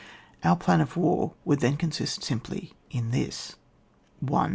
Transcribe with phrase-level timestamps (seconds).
[0.43, 3.57] Our plan of war would then consist simply in this:—
[4.19, 4.49] 92 OiT WAE.